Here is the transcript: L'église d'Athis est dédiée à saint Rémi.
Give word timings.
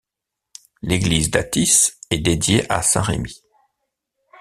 L'église 0.81 1.29
d'Athis 1.29 1.91
est 2.09 2.17
dédiée 2.17 2.65
à 2.71 2.81
saint 2.81 3.03
Rémi. 3.03 3.43